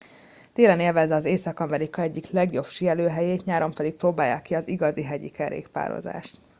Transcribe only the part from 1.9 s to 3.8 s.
egyik legjobb síelőhelyét nyáron